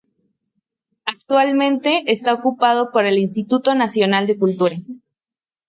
[1.05, 4.77] Actualmente está ocupado por el Instituto Nacional de Cultura.